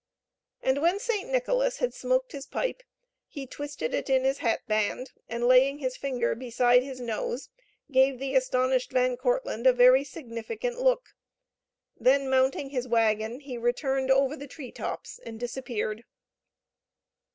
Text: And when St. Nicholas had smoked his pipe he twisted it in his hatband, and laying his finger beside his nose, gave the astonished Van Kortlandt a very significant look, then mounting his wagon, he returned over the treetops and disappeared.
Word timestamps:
And 0.63 0.81
when 0.81 0.97
St. 0.99 1.29
Nicholas 1.29 1.77
had 1.77 1.93
smoked 1.93 2.31
his 2.31 2.47
pipe 2.47 2.81
he 3.27 3.45
twisted 3.45 3.93
it 3.93 4.09
in 4.09 4.23
his 4.23 4.39
hatband, 4.39 5.11
and 5.29 5.45
laying 5.47 5.77
his 5.77 5.95
finger 5.95 6.33
beside 6.33 6.81
his 6.81 6.99
nose, 6.99 7.49
gave 7.91 8.17
the 8.17 8.33
astonished 8.33 8.91
Van 8.93 9.15
Kortlandt 9.15 9.67
a 9.67 9.73
very 9.73 10.03
significant 10.03 10.79
look, 10.81 11.09
then 11.95 12.31
mounting 12.31 12.71
his 12.71 12.87
wagon, 12.87 13.41
he 13.41 13.59
returned 13.59 14.09
over 14.09 14.35
the 14.35 14.47
treetops 14.47 15.19
and 15.23 15.39
disappeared. 15.39 16.03